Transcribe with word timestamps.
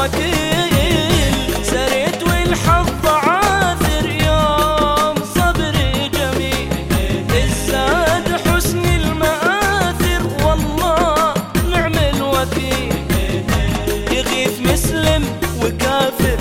وكيل 0.00 0.74
سريت 1.64 2.22
والحظ 2.22 3.06
عاثر 3.06 4.06
يوم 4.08 5.14
صبري 5.34 6.08
جميل. 6.08 6.68
الزاد 7.44 8.26
حسن 8.46 8.84
المآثر 8.84 10.22
والله 10.44 11.34
نعم 11.70 11.94
الوكيل. 11.94 12.94
يغيث 14.16 14.60
مسلم 14.60 15.22
وكافر 15.62 16.39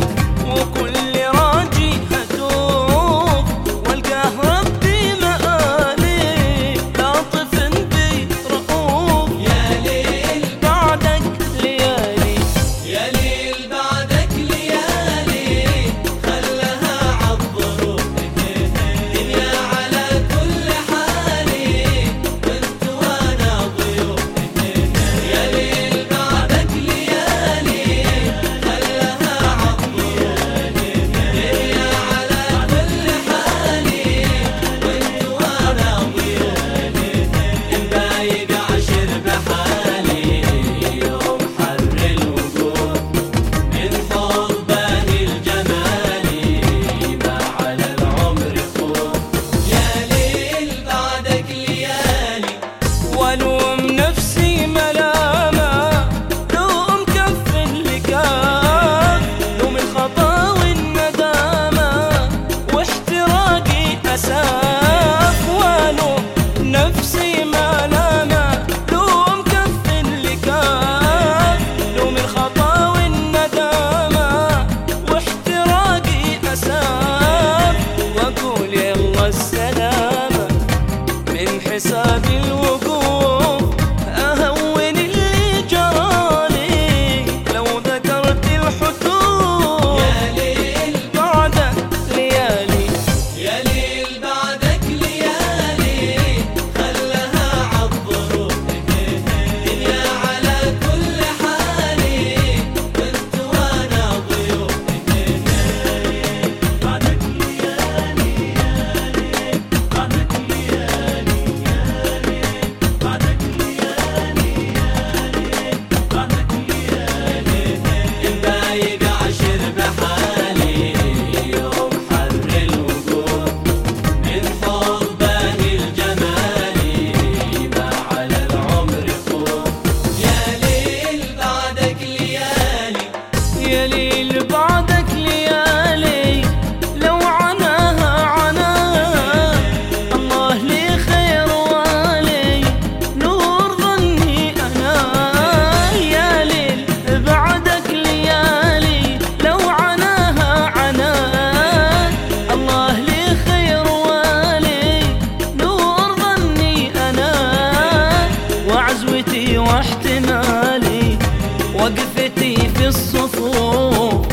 الصفوف 162.89 164.25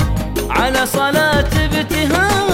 على 0.50 0.87
صلاة 0.87 1.50
ابتهام. 1.64 2.45